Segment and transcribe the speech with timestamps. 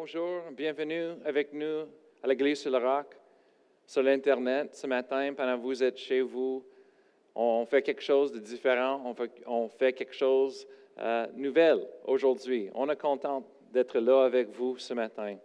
[0.00, 1.84] bonjour, bienvenue avec nous
[2.22, 3.14] à l'Église sur le Roc,
[3.84, 6.64] sur l'Internet ce matin pendant que vous êtes chez vous.
[7.34, 9.14] On fait quelque chose de différent,
[9.46, 10.66] on fait, quelque chose
[10.96, 12.70] de euh, aujourd'hui.
[12.74, 15.36] On est content d'être là avec vous ce matin.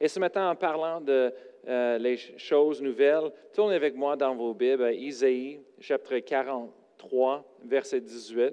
[0.00, 1.32] Et ce matin, en parlant de
[1.68, 8.00] euh, les choses nouvelles, tournez avec moi dans vos Bibles à Isaïe, chapitre 43, verset
[8.00, 8.52] 18.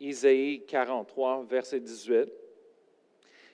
[0.00, 2.39] Isaïe 43, verset 18.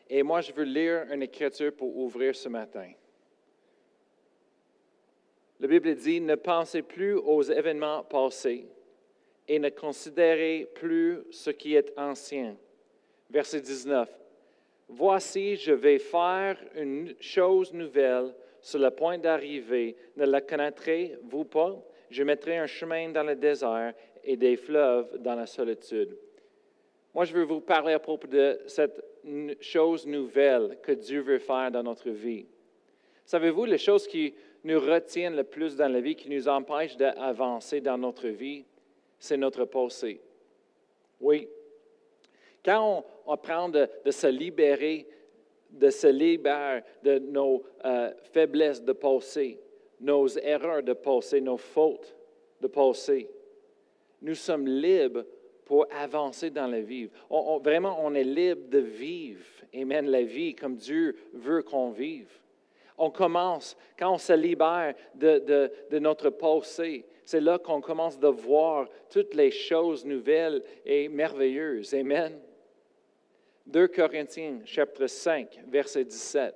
[0.09, 2.91] Et moi, je veux lire une écriture pour ouvrir ce matin.
[5.59, 8.67] La Bible dit, ne pensez plus aux événements passés
[9.49, 12.57] et ne considérez plus ce qui est ancien.
[13.31, 14.09] Verset 19.
[14.89, 19.97] Voici, je vais faire une chose nouvelle sur le point d'arriver.
[20.17, 21.77] Ne la connaîtrez-vous pas?
[22.11, 26.17] Je mettrai un chemin dans le désert et des fleuves dans la solitude.
[27.15, 29.03] Moi, je veux vous parler à propos de cette
[29.61, 32.47] chose nouvelle que Dieu veut faire dans notre vie.
[33.25, 34.35] Savez-vous, les choses qui
[34.65, 38.65] nous retiennent le plus dans la vie, qui nous empêchent d'avancer dans notre vie,
[39.19, 40.21] c'est notre passé.
[41.21, 41.49] Oui.
[42.65, 45.07] Quand on apprend de, se libérer,
[45.71, 49.59] de se libérer de nos euh, faiblesses de passé,
[50.01, 52.15] nos erreurs de passé, nos fautes
[52.61, 53.29] de passé,
[54.23, 55.25] nous sommes libres
[55.67, 57.11] pour avancer dans la vie.
[57.63, 62.31] vraiment, on est libre de vivre, amen, la vie comme Dieu veut qu'on vive.
[62.97, 68.29] On commence, quand on se libère de, de notre passé, c'est là qu'on commence de
[68.29, 71.93] voir toutes les choses nouvelles et merveilleuses.
[71.93, 72.41] Amen.
[73.67, 76.55] 2 Corinthiens, chapitre 5, verset 17.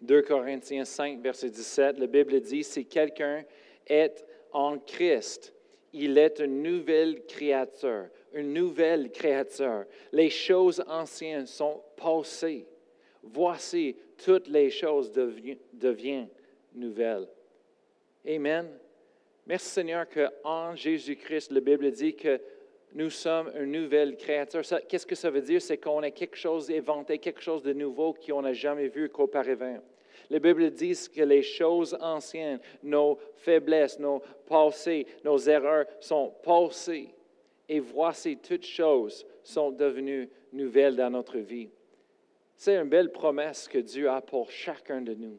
[0.00, 3.44] 2 Corinthiens 5, verset 17, la Bible dit, si quelqu'un
[3.86, 5.52] est en Christ,
[5.92, 9.84] il est une nouvelle créature, une nouvelle créature.
[10.12, 12.66] Les choses anciennes sont passées.
[13.22, 16.28] Voici, toutes les choses deviennent
[16.74, 17.28] nouvelles.
[18.26, 18.68] Amen.
[19.46, 22.40] Merci Seigneur qu'en Jésus-Christ, la Bible dit que
[22.94, 24.62] nous sommes une nouvelle créature.
[24.88, 25.60] Qu'est-ce que ça veut dire?
[25.60, 29.78] C'est qu'on est quelque chose inventé, quelque chose de nouveau qu'on n'a jamais vu qu'auparavant.
[30.30, 37.14] La Bible dit que les choses anciennes, nos faiblesses, nos passés, nos erreurs sont passées.
[37.68, 41.68] Et voici, toutes choses sont devenues nouvelles dans notre vie.
[42.56, 45.38] C'est une belle promesse que Dieu a pour chacun de nous.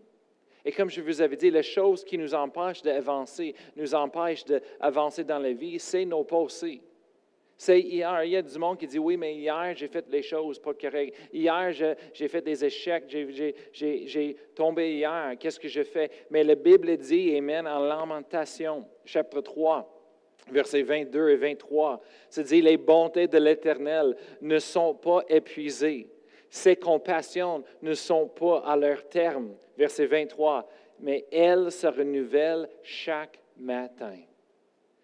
[0.64, 5.24] Et comme je vous avais dit, les choses qui nous empêchent d'avancer, nous empêchent d'avancer
[5.24, 6.81] dans la vie, c'est nos passés.
[7.57, 8.23] C'est hier.
[8.23, 10.75] Il y a du monde qui dit Oui, mais hier, j'ai fait les choses pas
[10.75, 11.18] correctes.
[11.34, 11.72] Hier,
[12.13, 13.06] j'ai fait des échecs.
[13.09, 15.34] J'ai tombé hier.
[15.40, 16.28] Qu'est-ce que j'ai fait?
[16.29, 19.91] Mais la Bible dit, Amen, en Lamentation, chapitre 3,
[20.51, 26.07] versets 22 et 23, c'est dit Les bontés de l'Éternel ne sont pas épuisées.
[26.50, 29.56] Ses compassions ne sont pas à leur terme.
[29.75, 30.69] Verset 23,
[31.00, 34.17] mais elles se renouvellent chaque matin.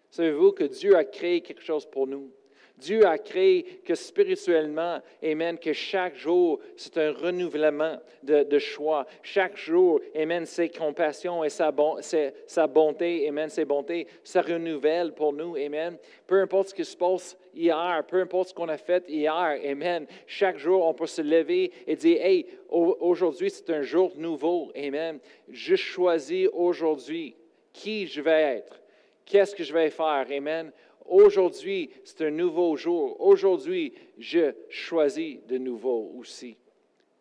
[0.08, 2.30] Savez-vous que Dieu a créé quelque chose pour nous?
[2.76, 9.06] Dieu a créé que spirituellement, Amen, que chaque jour, c'est un renouvellement de, choix.
[9.22, 15.56] Chaque jour, Amen, ses compassions et sa, bonté, Amen, ses bontés se renouvellent pour nous,
[15.56, 15.96] Amen.
[16.26, 20.06] Peu importe ce qui se passe hier, peu importe ce qu'on a fait hier, Amen.
[20.26, 25.20] Chaque jour, on peut se lever et dire, hey, aujourd'hui, c'est un jour nouveau, Amen.
[25.48, 27.36] Je choisis aujourd'hui
[27.72, 28.80] qui je vais être.
[29.26, 30.26] Qu'est-ce que je vais faire?
[30.30, 30.70] Amen.
[31.04, 33.20] Aujourd'hui, c'est un nouveau jour.
[33.20, 36.56] Aujourd'hui, je choisis de nouveau aussi.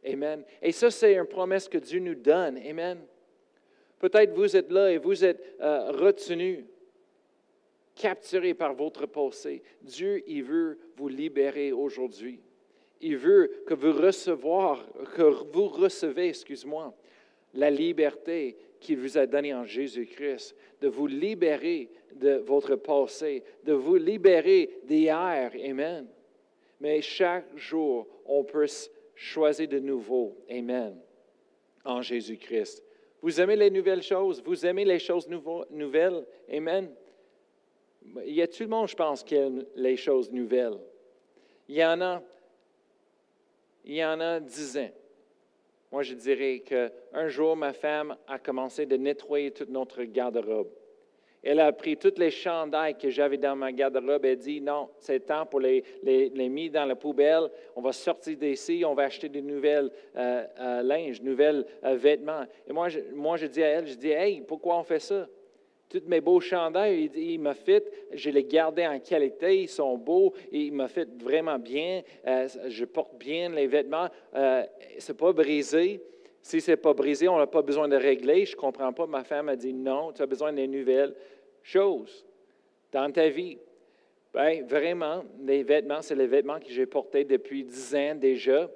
[0.05, 0.43] Amen.
[0.61, 2.57] Et ça, c'est une promesse que Dieu nous donne.
[2.57, 2.99] Amen.
[3.99, 6.65] Peut-être vous êtes là et vous êtes euh, retenu,
[7.95, 9.63] capturé par votre passé.
[9.81, 12.41] Dieu, il veut vous libérer aujourd'hui.
[13.01, 13.93] Il veut que vous
[15.15, 16.93] que vous recevez, excuse-moi,
[17.53, 23.73] la liberté qu'il vous a donnée en Jésus-Christ, de vous libérer de votre passé, de
[23.73, 25.51] vous libérer d'hier.
[25.65, 26.07] Amen.
[26.79, 28.67] Mais chaque jour, on peut
[29.15, 30.37] choisir de nouveau.
[30.49, 30.99] Amen.
[31.85, 32.83] En Jésus-Christ.
[33.21, 34.43] Vous aimez les nouvelles choses?
[34.43, 36.25] Vous aimez les choses nouvelles?
[36.51, 36.93] Amen.
[38.25, 40.77] Il y a tout le monde, je pense, qui aime les choses nouvelles.
[41.69, 42.21] Il y en a,
[43.85, 44.91] il y en a dix ans.
[45.93, 50.71] Moi, je dirais qu'un jour, ma femme a commencé de nettoyer toute notre garde-robe.
[51.43, 55.27] Elle a pris toutes les chandails que j'avais dans ma garde-robe et dit non, c'est
[55.27, 57.47] temps pour les, les, les, mettre dans la poubelle.
[57.75, 62.47] On va sortir d'ici, on va acheter de nouvelles euh, euh, linges, nouvelles euh, vêtements.
[62.67, 65.27] Et moi je, moi, je dis à elle, je dis, hey, pourquoi on fait ça?
[65.89, 69.97] Tous mes beaux chandails, il, il m'a fait, je les gardés en qualité, ils sont
[69.97, 74.63] beaux, il m'a fait vraiment bien, euh, je porte bien les vêtements, euh,
[74.97, 76.01] c'est pas brisé.
[76.43, 78.45] Si c'est pas brisé, on n'a pas besoin de régler.
[78.45, 79.07] Je comprends pas.
[79.07, 81.15] Ma femme a dit non, tu as besoin des nouvelles
[81.61, 82.25] choses
[82.91, 83.57] dans ta vie.
[84.33, 88.69] Bien, vraiment, les vêtements, c'est les vêtements que j'ai portés depuis dix ans déjà.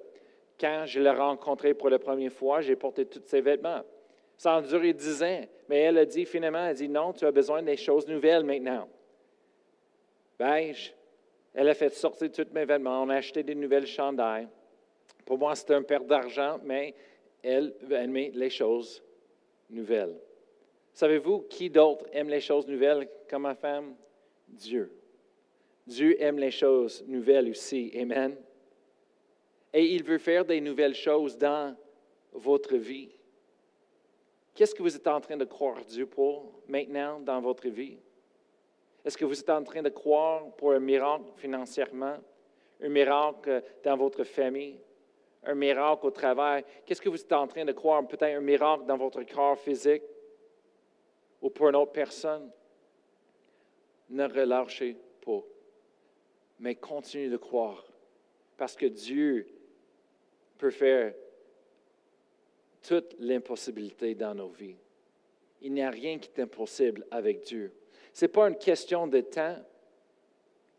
[0.58, 3.82] Quand je l'ai rencontré pour la première fois, j'ai porté tous ces vêtements.
[4.38, 5.42] Ça a duré dix ans.
[5.68, 8.44] Mais elle a dit finalement, elle a dit non, tu as besoin des choses nouvelles
[8.44, 8.88] maintenant.
[10.40, 10.72] Bien,
[11.54, 13.02] elle a fait sortir tous mes vêtements.
[13.02, 14.48] On a acheté des nouvelles chandails.
[15.26, 16.94] Pour moi, c'était un perte d'argent, mais
[17.44, 19.04] elle aimait les choses
[19.70, 20.16] nouvelles.
[20.94, 23.96] Savez-vous qui d'autre aime les choses nouvelles comme ma femme?
[24.48, 24.92] Dieu.
[25.86, 27.92] Dieu aime les choses nouvelles aussi.
[28.00, 28.36] Amen.
[29.74, 31.76] Et il veut faire des nouvelles choses dans
[32.34, 33.17] votre vie.
[34.58, 38.00] Qu'est-ce que vous êtes en train de croire Dieu pour maintenant dans votre vie?
[39.06, 42.18] Est-ce que vous êtes en train de croire pour un miracle financièrement,
[42.82, 44.80] un miracle dans votre famille,
[45.44, 46.66] un miracle au travail?
[46.84, 48.08] Qu'est-ce que vous êtes en train de croire?
[48.08, 50.02] Peut-être un miracle dans votre corps physique
[51.40, 52.50] ou pour une autre personne?
[54.10, 55.44] Ne relâchez pas
[56.60, 57.86] mais continue de croire.
[58.58, 59.48] Parce que Dieu
[60.58, 61.14] peut faire
[62.82, 64.76] toute l'impossibilité dans nos vies.
[65.62, 67.72] Il n'y a rien qui est impossible avec Dieu.
[68.14, 69.58] Ce n'est pas une question de temps,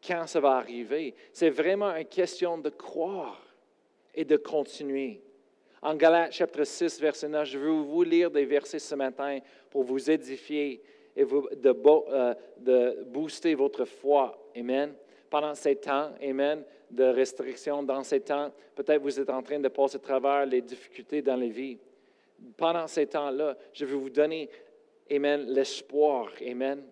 [0.06, 1.14] quand ça va arriver.
[1.32, 3.42] C'est vraiment une question de croire
[4.14, 5.20] et de continuer.
[5.82, 9.38] En Galates chapitre 6, verset 9, je veux vous lire des versets ce matin
[9.70, 10.82] pour vous édifier
[11.16, 14.50] et de, euh, de booster votre foi.
[14.56, 14.94] Amen
[15.28, 19.68] pendant ces temps, Amen, de restrictions, dans ces temps, peut-être vous êtes en train de
[19.68, 21.78] passer à travers les difficultés dans les vies.
[22.56, 24.48] Pendant ces temps-là, je veux vous donner,
[25.10, 26.82] Amen, l'espoir, Amen,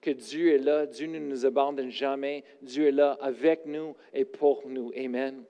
[0.00, 4.24] que Dieu est là, Dieu ne nous abandonne jamais, Dieu est là avec nous et
[4.24, 5.44] pour nous, Amen.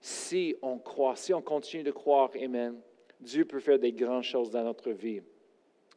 [0.00, 2.80] Si on croit, si on continue de croire, Amen,
[3.20, 5.20] Dieu peut faire des grandes choses dans notre vie.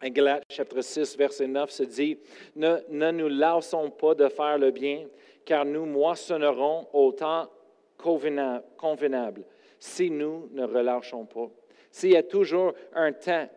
[0.03, 2.17] En Galates chapitre 6, verset 9 se dit,
[2.55, 5.05] ne, nous lassons pas de faire le bien,
[5.45, 7.47] car nous moissonnerons au temps
[7.97, 9.43] convenable
[9.79, 11.49] si nous ne relâchons pas.
[11.91, 13.47] S'il y a toujours un temps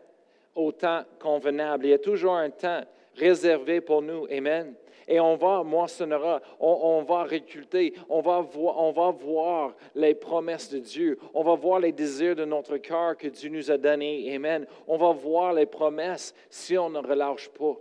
[0.53, 2.81] au temps convenable, il y a toujours un temps
[3.15, 4.25] réservé pour nous.
[4.31, 4.75] Amen.
[5.07, 10.15] Et on va moissonnera, on, on va réculter, on va, voir, on va voir les
[10.15, 13.77] promesses de Dieu, on va voir les désirs de notre cœur que Dieu nous a
[13.77, 14.33] donnés.
[14.33, 14.65] Amen.
[14.87, 17.77] On va voir les promesses si on ne relâche pas.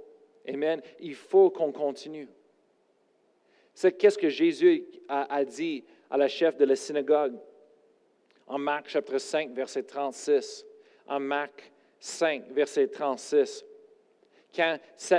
[0.46, 0.82] Amen.
[1.00, 2.28] Il faut qu'on continue.
[3.72, 7.34] C'est qu'est-ce que Jésus a, dit à la chef de la synagogue?
[8.46, 10.66] En Marc chapitre 5, verset 36.
[11.06, 13.64] En Marc 5, verset 36.
[14.54, 14.78] Quand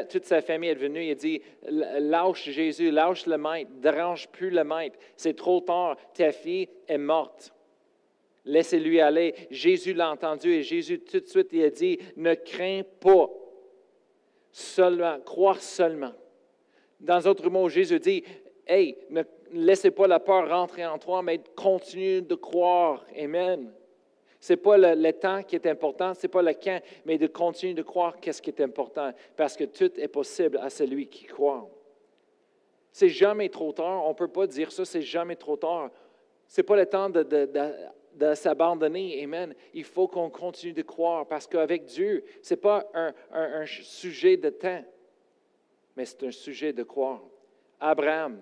[0.10, 4.64] toute sa famille est venue, il dit, lâche Jésus, lâche le maître, dérange plus le
[4.64, 4.98] maître.
[5.18, 7.52] C'est trop tard, ta fille est morte.
[8.46, 9.34] Laissez-lui aller.
[9.50, 13.28] Jésus l'a entendu et Jésus tout de suite il a dit, ne crains pas,
[14.52, 16.14] seulement, crois seulement.
[17.00, 18.24] Dans d'autres mots, Jésus dit,
[18.66, 23.06] hey, ne laissez pas la peur rentrer en toi, mais continue de croire.
[23.18, 23.72] Amen.
[24.40, 27.28] Ce n'est pas le, temps qui est important, ce n'est pas le quand, mais de
[27.28, 31.26] continuer de croire qu'est-ce qui est important, parce que tout est possible à celui qui
[31.26, 31.68] croit.
[32.92, 35.90] C'est jamais trop tard, on ne peut pas dire ça, c'est jamais trop tard.
[36.48, 39.56] Ce n'est pas le temps de, de, s'abandonner, Amen.
[39.74, 44.50] Il faut qu'on continue de croire, parce qu'avec Dieu, ce n'est pas un sujet de
[44.50, 44.84] temps,
[45.96, 47.22] mais c'est un sujet de croire.
[47.80, 48.42] Abraham,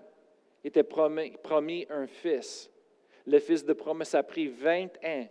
[0.64, 2.70] était promis, un fils.
[3.26, 5.28] Le fils de promesse a pris 20 ans,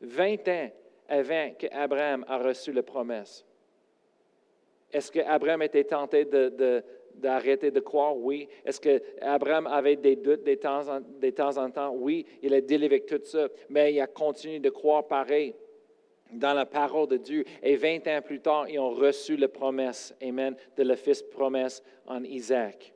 [0.00, 0.70] 20 ans
[1.08, 3.44] avant qu'Abraham a reçu la promesse.
[4.92, 6.24] Est-ce qu'Abraham était tenté
[7.14, 8.16] d'arrêter de, croire?
[8.16, 8.48] Oui.
[8.64, 11.00] Est-ce qu'Abraham avait des doutes de temps, en,
[11.32, 11.94] temps en temps?
[11.94, 12.24] Oui.
[12.42, 15.54] Il a délivré tout ça, mais il a continué de croire pareil
[16.32, 17.44] dans la parole de Dieu.
[17.62, 21.82] Et 20 ans plus tard, ils ont reçu la promesse, Amen, de le fils promesse
[22.06, 22.92] en Isaac.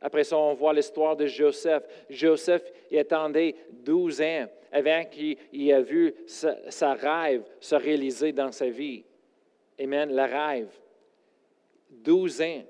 [0.00, 1.82] Après ça, on voit l'histoire de Joseph.
[2.08, 8.68] Joseph, il attendait 12 ans avant qu'il ait vu sa, rêve se réaliser dans sa
[8.68, 9.04] vie.
[9.78, 10.70] Amen, le rêve.
[11.90, 12.62] 12 ans.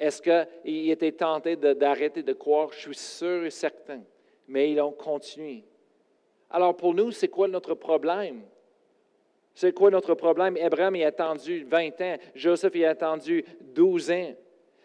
[0.00, 2.72] Est-ce qu'il était tenté d'arrêter de, croire?
[2.72, 4.00] Je suis sûr et certain.
[4.46, 5.64] Mais ils ont continué.
[6.50, 8.42] Alors pour nous, c'est quoi notre problème?
[9.54, 10.56] C'est quoi notre problème?
[10.56, 12.16] Abraham a attendu 20 ans.
[12.34, 14.34] Joseph a attendu 12 ans.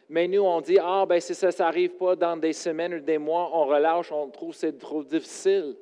[0.10, 3.17] Mais nous, on dit, ah, ben si ça, n'arrive pas dans des semaines ou des
[3.17, 5.75] mois, on relâche, on trouve que c'est trop difficile.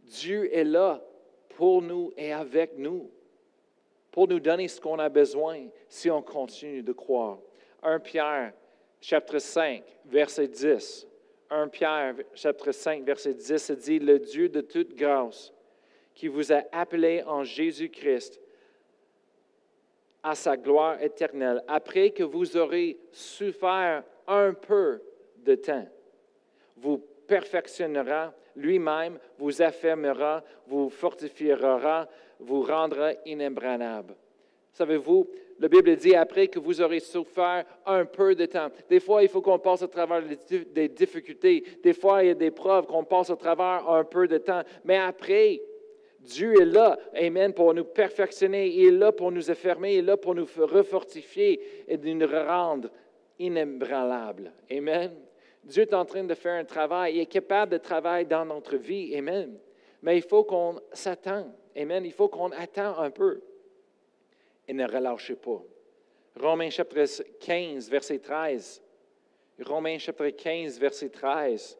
[0.00, 1.02] Dieu est là
[1.56, 3.10] pour nous et avec nous
[4.16, 7.38] pour nous donner ce qu'on a besoin si on continue de croire.
[7.82, 8.54] 1 Pierre,
[8.98, 11.06] chapitre 5, verset 10.
[11.50, 15.52] 1 Pierre, chapitre 5, verset 10, se dit, le Dieu de toute grâce,
[16.14, 18.40] qui vous a appelé en Jésus-Christ
[20.26, 25.00] à sa gloire éternelle, après que vous aurez souffert un peu
[25.36, 25.86] de temps,
[26.76, 32.08] vous perfectionnera lui-même, vous affermera, vous fortifiera,
[32.40, 34.16] vous rendra inébranlable.
[34.72, 35.28] Savez-vous,
[35.60, 38.68] la Bible dit après que vous aurez souffert un peu de temps.
[38.90, 41.62] Des fois, il faut qu'on passe à travers des difficultés.
[41.84, 44.62] Des fois, il y a des preuves qu'on passe à travers un peu de temps.
[44.84, 45.62] Mais après,
[46.26, 48.68] Dieu est là, Amen, pour nous perfectionner.
[48.68, 49.94] Il est là pour nous affermer.
[49.94, 52.90] Il est là pour nous refortifier et nous rendre
[53.38, 54.52] inébranlables.
[54.70, 55.14] Amen.
[55.62, 57.16] Dieu est en train de faire un travail.
[57.16, 59.14] Il est capable de travailler dans notre vie.
[59.16, 59.58] Amen.
[60.02, 61.52] Mais il faut qu'on s'attende.
[61.76, 62.04] Amen.
[62.04, 63.40] Il faut qu'on attend un peu.
[64.68, 65.62] Et ne relâchez pas.
[66.38, 68.82] Romains chapitre 15, verset 13.
[69.64, 71.78] Romains chapitre 15, verset 13.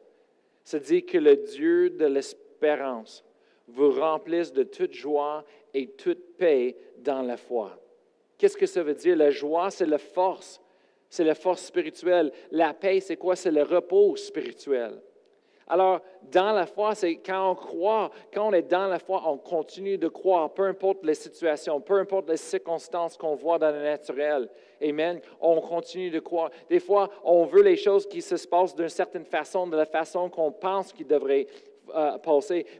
[0.63, 3.23] Ça dit que le Dieu de l'espérance
[3.67, 5.43] vous remplisse de toute joie
[5.73, 7.77] et toute paix dans la foi.
[8.37, 9.15] Qu'est-ce que ça veut dire?
[9.15, 10.61] La joie, c'est la force
[11.09, 12.31] c'est la force spirituelle.
[12.51, 13.35] La paix, c'est quoi?
[13.35, 15.01] C'est le repos spirituel.
[15.69, 15.99] Alors,
[16.31, 19.97] dans la foi, c'est quand on croit, quand on est dans la foi, on continue
[19.97, 24.47] de croire, peu importe les situations, peu importe les circonstances qu'on voit dans le naturel.
[24.81, 25.19] Amen.
[25.41, 26.51] On continue de croire.
[26.69, 30.29] Des fois, on veut les choses qui se passent d'une certaine façon, de la façon
[30.29, 31.47] qu'on pense qu'ils devraient
[31.95, 32.17] euh,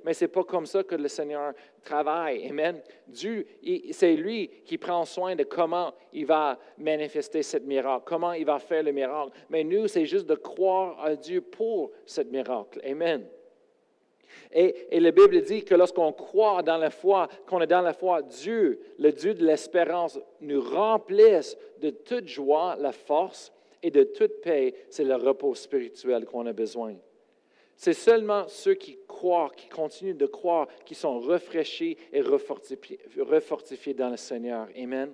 [0.04, 2.48] mais ce n'est pas comme ça que le Seigneur travaille.
[2.48, 2.82] Amen.
[3.08, 3.46] Dieu,
[3.92, 8.60] c'est lui qui prend soin de comment il va manifester cette miracle, comment il va
[8.60, 9.32] faire le miracle.
[9.50, 12.82] Mais nous, c'est juste de croire à Dieu pour ce miracle.
[12.86, 13.26] Amen.
[14.52, 17.94] Et, et, la Bible dit que lorsqu'on croit dans la foi, qu'on est dans la
[17.94, 23.52] foi, Dieu, le Dieu de l'espérance, nous remplisse de toute joie, la force
[23.84, 24.74] et de toute paix.
[24.90, 26.96] C'est le repos spirituel qu'on a besoin.
[27.78, 34.10] C'est seulement ceux qui croient, qui continuent de croire, qui sont rafraîchis et refortifiés, dans
[34.10, 34.68] le Seigneur.
[34.76, 35.14] Amen.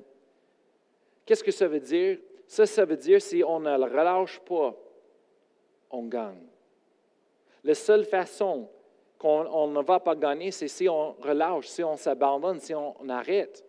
[1.26, 2.20] Qu'est-ce que ça veut dire?
[2.48, 4.74] Ça, ça veut dire si on ne le relâche pas,
[5.92, 6.48] on gagne.
[7.66, 8.70] La seule façon
[9.18, 13.66] qu'on ne va pas gagner, c'est si on relâche, si on s'abandonne, si on arrête.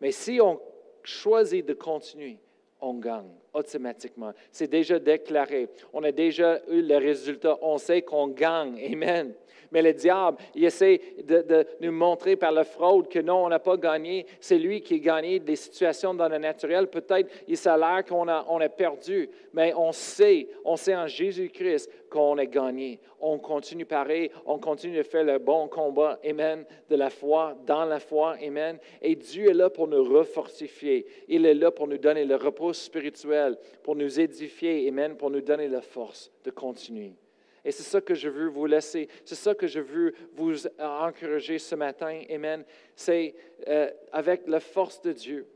[0.00, 0.58] Mais si on
[1.02, 2.38] choisit de continuer,
[2.80, 4.32] on gagne automatiquement.
[4.50, 5.68] C'est déjà déclaré.
[5.92, 7.58] On a déjà eu le résultat.
[7.62, 8.78] On sait qu'on gagne.
[8.92, 9.34] Amen.
[9.72, 13.58] Mais le diable, il essaie de, nous montrer par la fraude que non, on n'a
[13.58, 14.26] pas gagné.
[14.40, 16.88] C'est lui qui a gagné des situations dans le naturel.
[16.88, 21.88] Peut-être il l'air qu'on a, on a perdu, mais on sait, on sait en Jésus-Christ
[22.10, 22.98] qu'on a gagné.
[23.20, 27.84] On continue pareil, on continue de faire le bon combat, Amen, de la foi, dans
[27.84, 28.78] la foi, Amen.
[29.00, 31.06] Et Dieu est là pour nous refortifier.
[31.28, 33.39] Il est là pour nous donner le repos spirituel,
[33.82, 37.14] pour nous édifier, Amen, pour nous donner la force de continuer.
[37.64, 39.08] Et c'est ça que je veux vous laisser.
[39.24, 42.22] C'est ça que je veux vous encourager ce matin.
[42.30, 42.64] Amen.
[42.96, 43.34] C'est
[43.68, 45.46] euh, avec la force de Dieu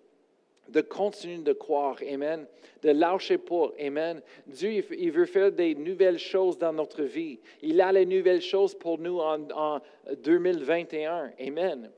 [0.69, 2.47] de continuer de croire, Amen,
[2.83, 4.23] de lâcher pas, Amen.
[4.47, 7.39] Dieu, il veut faire des nouvelles choses dans notre vie.
[7.63, 9.81] Il a les nouvelles choses pour nous en, en
[10.23, 11.91] 2021, Amen.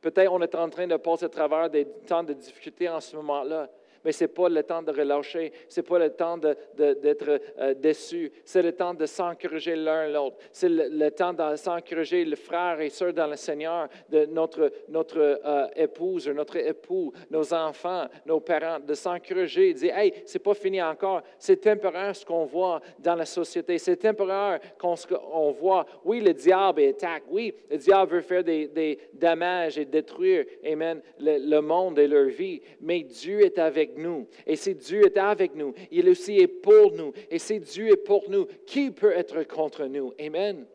[0.00, 3.16] Peut-être on est en train de passer à travers des temps de difficulté en ce
[3.16, 3.70] moment-là
[4.06, 7.74] mais ce n'est pas le temps de relâcher, ce n'est pas le temps d'être euh,
[7.74, 12.80] déçu, c'est le temps de s'encourager l'un l'autre, c'est le, temps de s'encourager le frère
[12.80, 18.38] et sœur dans le Seigneur, de notre, notre euh, épouse, notre époux, nos enfants, nos
[18.38, 22.80] parents, de s'encourager, de dire, hey, c'est pas fini encore, c'est temporaire ce qu'on voit
[23.00, 28.20] dans la société, c'est temporaire qu'on voit, oui, le diable attaque, oui, le diable veut
[28.20, 33.40] faire des, des dommages et détruire, amen, le, le monde et leur vie, mais Dieu
[33.40, 37.38] est avec nous, et si Dieu est avec nous, il aussi est pour nous, et
[37.38, 40.12] si Dieu est pour nous, qui peut être contre nous?
[40.20, 40.66] Amen.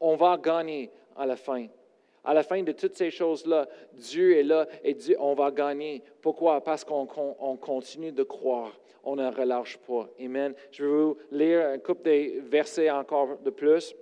[0.00, 1.66] On va gagner à la fin.
[2.22, 6.02] À la fin de toutes ces choses-là, Dieu est là et Dieu, on va gagner.
[6.20, 6.62] Pourquoi?
[6.62, 8.78] Parce qu'on continue de croire.
[9.02, 10.08] On ne relâche pas.
[10.22, 10.54] Amen.
[10.70, 13.94] Je vais vous lire un couple de versets encore de plus.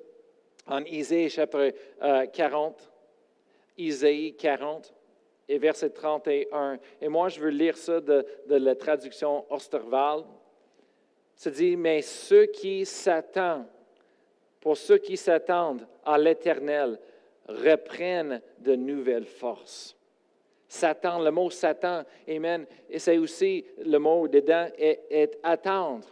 [0.66, 1.72] En Isaïe chapitre
[2.32, 2.74] 40.
[2.80, 2.84] Euh,
[3.78, 4.92] Isaïe 40
[5.48, 6.78] et verset 31.
[7.00, 10.24] Et moi, je veux lire ça de, la traduction Osterval.
[11.34, 13.66] Ça dit, mais ceux qui s'attendent,
[14.60, 16.98] pour ceux qui s'attendent à l'Éternel,
[17.48, 19.96] reprennent de nouvelles forces.
[20.68, 26.06] Satan, le mot Satan, Amen, et c'est aussi le mot dedans, est attendre.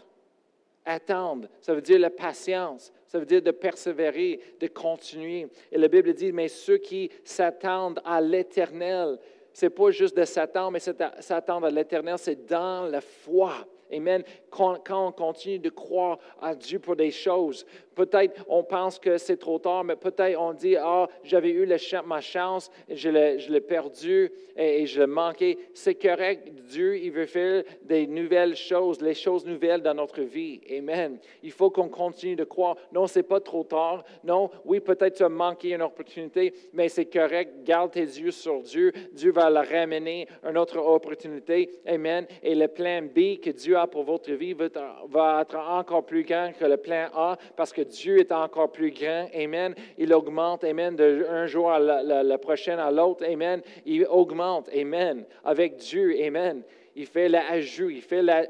[0.84, 5.48] Attendre, ça veut dire la patience, ça veut dire de persévérer, de continuer.
[5.72, 9.18] Et la Bible dit, mais ceux qui s'attendent à l'Éternel,
[9.54, 13.54] c'est pas juste de s'attendre, mais s'attendre à l'éternel, c'est dans la foi.
[13.92, 14.22] Amen.
[14.50, 19.36] Quand, on continue de croire à Dieu pour des choses, peut-être on pense que c'est
[19.36, 21.66] trop tard, mais peut-être on dit, ah, j'avais eu
[22.04, 25.58] ma chance, je l'ai perdu et, je l'ai manqué.
[25.74, 26.48] C'est correct.
[26.68, 30.60] Dieu, il veut faire des nouvelles choses, les choses nouvelles dans notre vie.
[30.70, 31.18] Amen.
[31.42, 32.76] Il faut qu'on continue de croire.
[32.92, 34.04] Non, c'est pas trop tard.
[34.24, 37.64] Non, oui, peut-être tu as manqué une opportunité, mais c'est correct.
[37.64, 38.92] Garde tes yeux sur Dieu.
[39.12, 41.70] Dieu va la ramener une autre opportunité.
[41.86, 42.26] Amen.
[42.42, 46.64] Et le plan B que Dieu pour votre vie va être encore plus grand que
[46.64, 49.28] le plan A parce que Dieu est encore plus grand.
[49.34, 49.74] Amen.
[49.98, 53.24] Il augmente, Amen, d'un jour à la, la, prochaine à l'autre.
[53.24, 53.60] Amen.
[53.84, 56.16] Il augmente, Amen, avec Dieu.
[56.24, 56.62] Amen.
[56.94, 58.46] Il fait l'ajout, il fait la,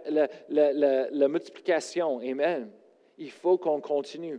[0.48, 2.20] la multiplication.
[2.20, 2.70] Amen.
[3.18, 4.38] Il faut qu'on continue.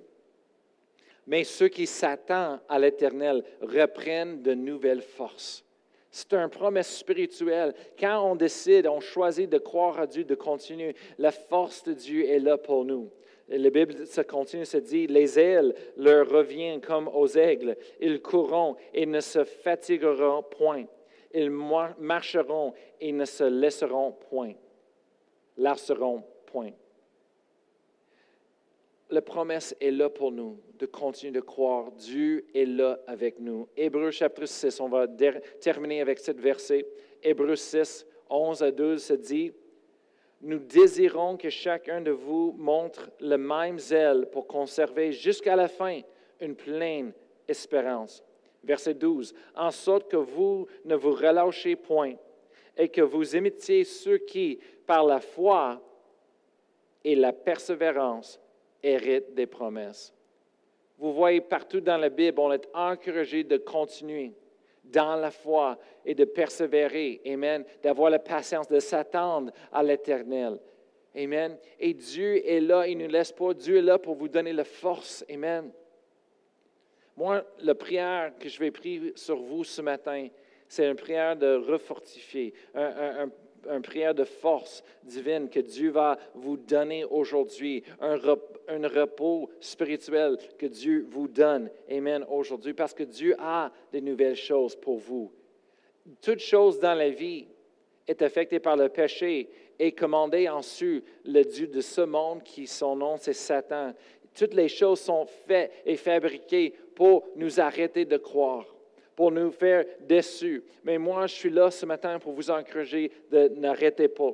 [1.26, 5.67] Mais ceux qui s'attendent à l'Éternel reprennent de nouvelles forces.
[6.10, 7.74] C'est une promesse spirituelle.
[8.00, 12.30] Quand on décide, on choisit de croire à Dieu, de continuer, la force de Dieu
[12.30, 13.10] est là pour nous.
[13.50, 17.78] la Bible se continue, se dit, les ailes leur reviennent comme aux aigles.
[18.00, 20.86] Ils courront et ne se fatigueront point.
[21.34, 24.54] Ils marcheront et ne se laisseront point.
[25.58, 26.72] Lasseront point
[29.10, 31.92] la promesse est là pour nous, de continuer de croire.
[31.92, 33.68] Dieu est là avec nous.
[33.78, 35.08] Hébreu chapitre 6, on va
[35.62, 36.86] terminer avec cette verset.
[37.24, 39.54] Hébreu 6, 11 à 12 se dit,
[40.42, 46.02] Nous désirons que chacun de vous montre le même zèle pour conserver jusqu'à la fin
[46.42, 47.14] une pleine
[47.48, 48.24] espérance.
[48.64, 52.16] Verset 12, En sorte que vous ne vous relâchez point
[52.76, 55.82] et que vous imitiez ceux qui, par la foi
[57.04, 58.40] et la persévérance,
[58.84, 60.14] hérite des promesses.
[60.98, 64.34] Vous voyez partout dans la Bible, on est encouragé de continuer
[64.84, 67.22] dans la foi et de persévérer.
[67.28, 67.64] Amen.
[67.84, 70.60] D'avoir la patience, de s'attendre à l'éternel.
[71.16, 71.58] Amen.
[71.80, 73.54] Et Dieu est là, il ne nous laisse pas.
[73.54, 75.26] Dieu est là pour vous donner la force.
[75.30, 75.72] Amen.
[77.16, 80.28] Moi, la prière que je vais prier sur vous ce matin,
[80.68, 82.54] c'est une prière de refortifier,
[83.70, 90.66] une prière de force divine que Dieu va vous donner aujourd'hui, un, repos spirituel que
[90.66, 95.32] Dieu vous donne, Amen, aujourd'hui, parce que Dieu a des nouvelles choses pour vous.
[96.22, 97.48] Toute chose dans la vie
[98.08, 99.50] est affectée par le péché
[99.80, 103.94] et commandée en su le Dieu de ce monde qui son nom c'est Satan.
[104.34, 108.77] Toutes les choses sont faites et fabriquées pour nous arrêter de croire
[109.18, 110.64] pour nous faire déçus.
[110.84, 114.32] Mais moi, je suis là ce matin pour vous encourager de n'arrêtez pas.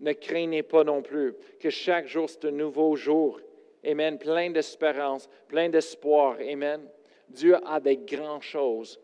[0.00, 3.38] Ne craignez pas non plus, que chaque jour, c'est un nouveau jour.
[3.84, 4.18] Amen.
[4.18, 6.38] Plein d'espérance, plein d'espoir.
[6.40, 6.88] Amen.
[7.28, 8.98] Dieu a des grandes choses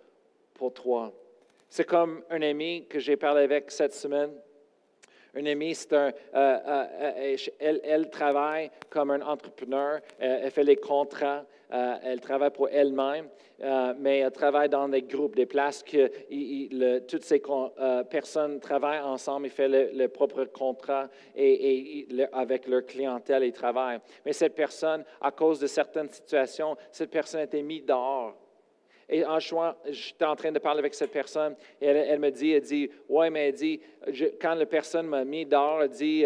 [0.55, 1.13] pour toi.
[1.69, 4.33] C'est comme un ami que j'ai parlé avec cette semaine.
[5.35, 10.65] Un ami, c'est un, euh, euh, euh, elle, elle, travaille comme un entrepreneur, elle fait
[10.65, 13.29] les contrats, euh, elle travaille pour elle-même,
[13.63, 16.11] euh, mais elle travaille dans des groupes, des places que
[17.07, 23.45] toutes ces euh, personnes travaillent ensemble et font le, propre contrat et, avec leur clientèle
[23.45, 24.01] et travaillent.
[24.27, 28.35] Mais cette personne, à cause de certaines situations, cette personne a été mise dehors.
[29.13, 32.53] Et en choix, j'étais en train de parler avec cette personne et elle, me dit,
[32.53, 33.81] elle dit, ouais, mais elle dit,
[34.41, 36.25] quand la personne m'a mis dehors, elle dit,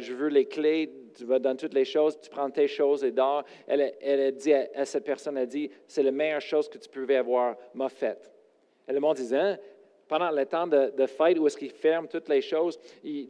[0.00, 3.10] je veux les clés tu vas dans toutes les choses, tu prends tes choses et
[3.10, 3.44] dors.
[3.66, 7.16] Elle, elle dit à, cette personne, elle dit, c'est la meilleure chose que tu pouvais
[7.16, 8.32] avoir, m'a faite.
[8.88, 9.58] Et le monde disait, hein,
[10.08, 12.78] pendant le temps de, de fête, où est-ce qu'il ferme toutes les choses,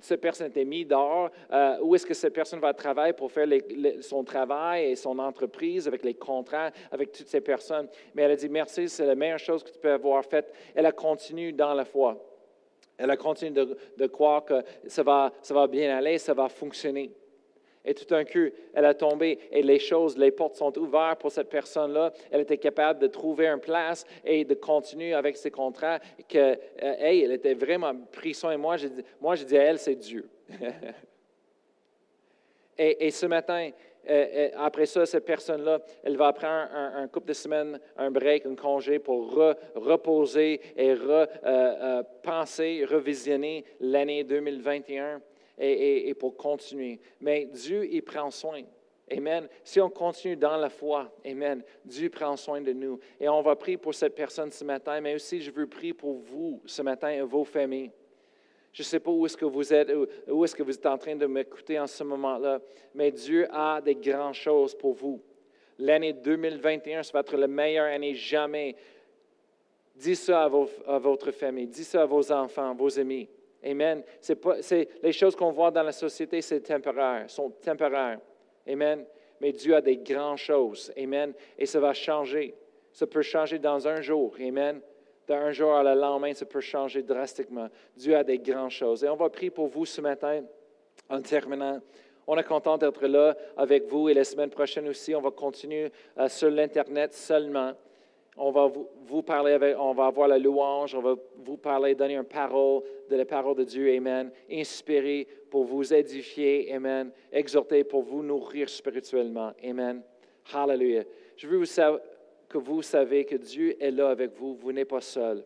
[0.00, 3.46] cette personne était mise dehors, euh, où est-ce que cette personne va travailler pour faire
[4.00, 7.88] son travail et son entreprise avec les contrats, avec toutes ces personnes?
[8.14, 10.52] Mais elle a dit, merci, c'est la meilleure chose que tu peux avoir faite.
[10.74, 12.16] Elle a continué dans la foi.
[12.98, 16.48] Elle a continué de, de croire que ça va, ça va bien aller, ça va
[16.48, 17.10] fonctionner.
[17.84, 21.32] Et tout d'un coup, elle a tombé et les choses, les portes sont ouvertes pour
[21.32, 22.12] cette personne-là.
[22.30, 25.98] Elle était capable de trouver une place et de continuer avec ses contrats.
[26.28, 28.76] Que, euh, elle était vraiment pris soin moi.
[28.76, 28.88] Dit,
[29.20, 30.28] moi, je dis à elle, c'est Dieu.
[32.78, 33.70] et, ce matin,
[34.08, 38.46] euh, euh, après ça, cette personne-là, elle va prendre un, couple de semaines, un break,
[38.46, 39.34] un congé pour
[39.74, 45.20] reposer et repenser, revisionner l'année 2021
[45.58, 47.00] et, pour continuer.
[47.20, 48.62] Mais Dieu, il prend soin.
[49.10, 49.48] Amen.
[49.64, 52.98] Si on continue dans la foi, Amen, Dieu prend soin de nous.
[53.20, 56.18] Et on va prier pour cette personne ce matin, mais aussi je veux prier pour
[56.18, 57.90] vous ce matin et vos familles.
[58.72, 59.92] Je ne sais pas où est-ce que vous êtes,
[60.28, 62.60] où est-ce que vous êtes en train de m'écouter en ce moment-là,
[62.94, 65.20] mais Dieu a des grandes choses pour vous.
[65.78, 68.76] L'année 2021, ça va être la meilleure année jamais
[69.94, 70.50] Dis ça à,
[70.86, 73.28] à votre famille, dis ça à vos enfants, vos amis.
[73.64, 74.02] Amen.
[74.20, 78.18] C'est les choses qu'on voit dans la société, c'est temporaire, sont temporaires.
[78.66, 79.04] Amen.
[79.40, 80.92] Mais Dieu a des grandes choses.
[80.96, 81.32] Amen.
[81.58, 82.54] Et ça va changer.
[82.92, 84.34] Ça peut changer dans un jour.
[84.40, 84.80] Amen.
[85.26, 87.68] D'un jour à le lendemain, ça peut changer drastiquement.
[87.96, 89.04] Dieu a des grandes choses.
[89.04, 90.42] Et on va prier pour vous ce matin
[91.08, 91.80] en terminant.
[92.26, 95.90] On est content d'être là avec vous et la semaine prochaine aussi, on va continuer
[96.18, 97.72] euh, sur l'Internet seulement.
[98.36, 102.16] On va vous, parler avec, on va avoir la louange, on va vous parler, donner
[102.16, 104.30] une parole de la parole de Dieu, Amen.
[104.50, 107.12] Inspirer pour vous édifier, Amen.
[107.30, 110.02] Exhorter pour vous nourrir spirituellement, Amen.
[110.52, 111.04] Hallelujah.
[111.36, 111.66] Je veux vous
[112.48, 115.44] que vous savez que Dieu est là avec vous, vous n'êtes pas seul.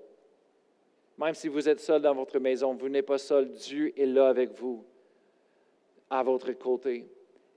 [1.19, 4.29] Même si vous êtes seul dans votre maison, vous n'êtes pas seul, Dieu est là
[4.29, 4.85] avec vous,
[6.09, 7.05] à votre côté.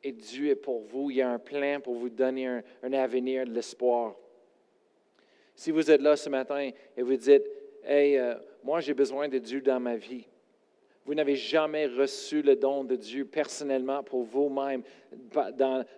[0.01, 2.93] Et Dieu est pour vous, il y a un plan pour vous donner un, un
[2.93, 4.15] avenir, de l'espoir.
[5.59, 7.43] Si vous êtes là ce matin et vous dites,
[7.83, 10.25] Hey, euh, moi j'ai besoin de Dieu dans ma vie.
[11.03, 14.83] Vous n'avez jamais reçu le don de Dieu personnellement pour vous-même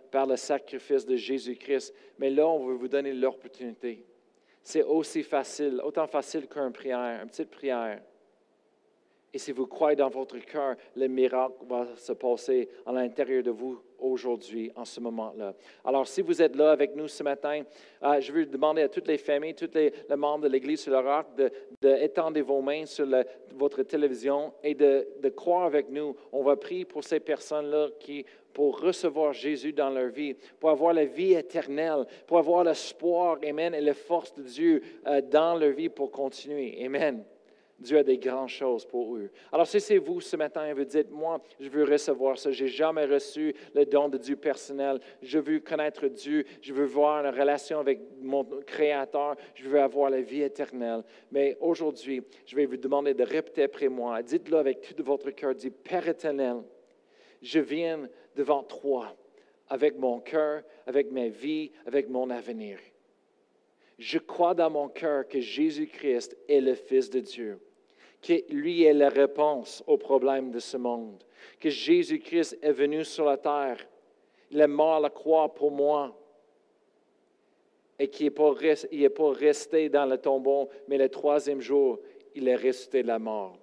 [0.10, 1.93] par, le sacrifice de Jésus-Christ.
[2.17, 4.04] Mais là, on veut vous donner l'opportunité.
[4.63, 8.02] C'est aussi facile, autant facile qu'une prière, une petite prière.
[9.34, 13.52] Et si vous croyez dans votre cœur, le miracle va se passer à l'intérieur de
[13.52, 15.54] vous aujourd'hui, en ce moment-là.
[15.86, 17.63] Alors, si vous êtes là avec nous ce matin,
[18.04, 21.00] euh, je veux demander à toutes les familles, tous les, membres de l'Église sur le
[21.00, 21.50] roc, de,
[21.82, 23.08] de vos mains sur
[23.56, 26.15] votre télévision et de, de croire avec nous.
[26.32, 30.94] On va prier pour ces personnes-là qui, pour recevoir Jésus dans leur vie, pour avoir
[30.94, 35.72] la vie éternelle, pour avoir l'espoir, Amen, et la force de Dieu euh, dans leur
[35.72, 36.84] vie pour continuer.
[36.84, 37.24] Amen.
[37.82, 39.30] Dieu a des grandes choses pour eux.
[39.52, 42.63] Alors, si c'est vous ce matin et vous dites, moi, je veux recevoir ça, je
[42.63, 47.26] n'ai jamais reçu le don de Dieu personnel, je veux connaître Dieu, je veux voir
[47.26, 51.04] une relation avec mon Créateur, je veux avoir la vie éternelle.
[51.32, 54.22] Mais aujourd'hui, je vais vous demander de répéter après moi.
[54.22, 55.56] Dites-le avec tout votre cœur.
[55.56, 56.58] Dites, Père éternel,
[57.41, 59.15] je viens devant toi
[59.70, 62.78] avec mon cœur, avec ma vie, avec mon avenir.
[63.98, 67.60] Je crois dans mon cœur que Jésus-Christ est le Fils de Dieu,
[68.22, 71.24] que lui est la réponse aux problèmes de ce monde,
[71.60, 73.88] que Jésus-Christ est venu sur la terre,
[74.52, 76.16] il est mort à la croix pour moi,
[77.98, 82.00] et qu'il n'est pas, resté dans le tombeau, mais le troisième jour,
[82.34, 83.58] il est resté de la mort.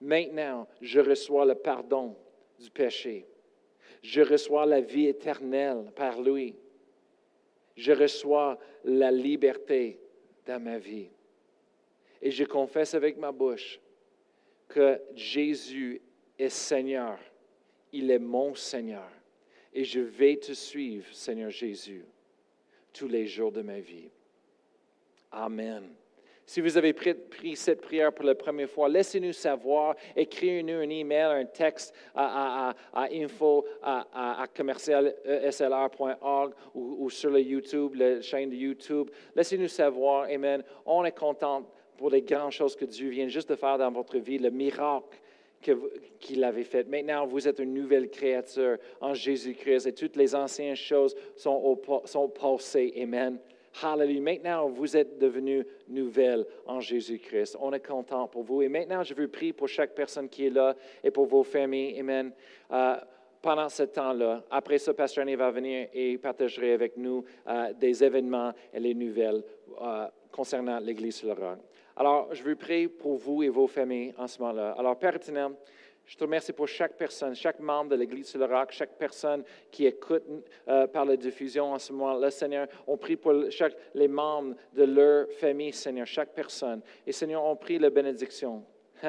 [0.00, 2.14] Maintenant, je reçois le pardon
[2.58, 3.26] du péché.
[4.02, 6.54] Je reçois la vie éternelle par lui.
[7.76, 9.98] Je reçois la liberté
[10.46, 11.08] dans ma vie.
[12.22, 13.80] Et je confesse avec ma bouche
[14.68, 16.00] que Jésus
[16.38, 17.18] est Seigneur.
[17.92, 19.10] Il est mon Seigneur.
[19.72, 22.04] Et je vais te suivre, Seigneur Jésus,
[22.92, 24.10] tous les jours de ma vie.
[25.30, 25.94] Amen.
[26.50, 27.14] Si vous avez pris,
[27.54, 29.94] cette prière pour la première fois, laissez-nous savoir.
[30.16, 37.94] Écrivez-nous un email, un texte à, à, info à, commercialeslr.org ou, ou sur le YouTube,
[37.94, 39.10] la chaîne de YouTube.
[39.36, 40.24] Laissez-nous savoir.
[40.28, 40.64] Amen.
[40.84, 44.16] On est content pour les grandes choses que Dieu vient juste de faire dans votre
[44.16, 45.20] vie, le miracle
[46.18, 46.88] qu'il avait fait.
[46.88, 52.06] Maintenant, vous êtes une nouvelle créature en Jésus-Christ et toutes les anciennes choses sont, au,
[52.06, 52.94] sont passées.
[53.02, 53.38] Amen.
[53.82, 54.22] Hallelujah.
[54.22, 57.58] Maintenant, vous êtes devenus nouvelles en Jésus-Christ.
[57.60, 58.62] On est content pour vous.
[58.62, 62.00] Et maintenant, je veux prier pour chaque personne qui est là et pour vos familles.
[62.00, 62.32] Amen.
[62.72, 62.96] Euh,
[63.42, 68.02] pendant ce temps-là, après ça, Pasteur Annie va venir et partagerait avec nous euh, des
[68.02, 69.42] événements et les nouvelles
[69.82, 71.58] euh, concernant l'Église sur le roc.
[72.00, 74.74] Alors, je veux prier pour vous et vos familles en ce moment-là.
[74.78, 75.50] Alors, Père éternel,
[76.06, 79.44] je te remercie pour chaque personne, chaque membre de l'Église sur le roc, chaque personne
[79.70, 80.22] qui écoute
[80.66, 82.68] euh, par la diffusion en ce moment-là, Seigneur.
[82.86, 86.80] On prie pour chaque, les membres de leur famille, Seigneur, chaque personne.
[87.06, 88.64] Et Seigneur, on prie la bénédiction.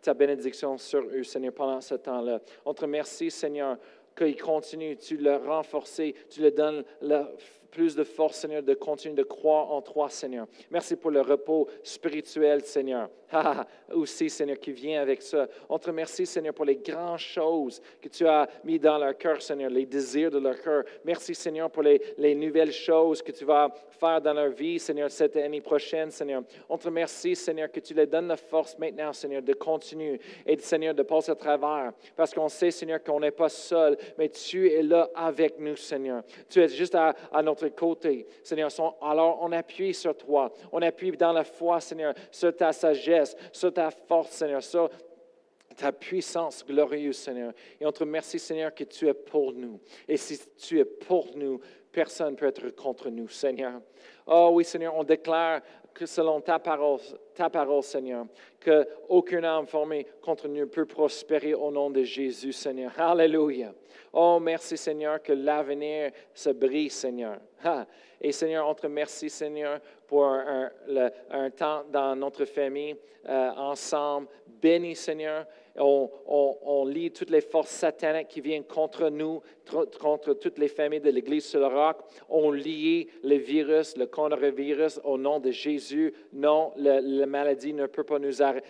[0.00, 2.40] Ta bénédiction sur eux, Seigneur, pendant ce temps-là.
[2.64, 3.76] On te remercie, Seigneur,
[4.16, 7.30] qu'ils continuent, tu le renforces, tu leur donnes la-
[7.72, 10.46] plus de force, Seigneur, de continuer de croire en toi, Seigneur.
[10.70, 13.08] Merci pour le repos spirituel, Seigneur.
[13.34, 15.48] Ah, aussi, Seigneur, qui vient avec ça.
[15.66, 19.40] On te remercie, Seigneur, pour les grandes choses que tu as mis dans leur cœur,
[19.40, 20.84] Seigneur, les désirs de leur cœur.
[21.02, 25.10] Merci, Seigneur, pour les, les nouvelles choses que tu vas faire dans leur vie, Seigneur,
[25.10, 26.42] cette année prochaine, Seigneur.
[26.68, 30.58] On te remercie, Seigneur, que tu leur donnes la force maintenant, Seigneur, de continuer et,
[30.58, 31.92] Seigneur, de passer à travers.
[32.14, 36.22] Parce qu'on sait, Seigneur, qu'on n'est pas seul, mais tu es là avec nous, Seigneur.
[36.50, 38.70] Tu es juste à notre côté, Seigneur.
[38.70, 40.52] Son- Alors, on appuie sur toi.
[40.72, 44.90] On appuie dans la foi, Seigneur, sur ta sagesse, sur ta force, Seigneur, sur
[45.76, 47.52] ta puissance glorieuse, Seigneur.
[47.80, 49.80] Et on te remercie, Seigneur, que tu es pour nous.
[50.06, 51.60] Et si tu es pour nous,
[51.92, 53.80] personne ne peut être contre nous, Seigneur.
[54.26, 55.60] Oh oui, Seigneur, on déclare
[55.92, 56.98] que selon ta parole,
[57.34, 58.26] ta parole, Seigneur,
[58.58, 62.92] que aucune âme formée contre nous peut prospérer au nom de Jésus, Seigneur.
[62.98, 63.74] Alléluia.
[64.12, 67.38] Oh, merci, Seigneur, que l'avenir se brise, Seigneur.
[68.20, 69.80] Et Seigneur, on te remercie, Seigneur,
[70.12, 72.94] pour un, temps dans notre famille
[73.26, 74.28] euh, ensemble.
[74.60, 75.46] Bénis, Seigneur.
[75.78, 79.40] On, lit toutes les forces sataniques qui viennent contre nous,
[79.98, 81.96] contre toutes les familles de l'Église sur le roc.
[82.28, 86.12] On lit le virus, le coronavirus au nom de Jésus.
[86.34, 88.60] Non, la maladie ne peut pas nous, euh,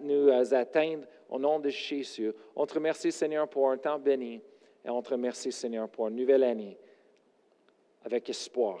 [0.00, 2.32] nous atteindre au nom de Jésus.
[2.54, 4.40] On te remercie, Seigneur, pour un temps béni.
[4.82, 6.78] Et on te remercie, Seigneur, pour une nouvelle année
[8.02, 8.80] avec espoir.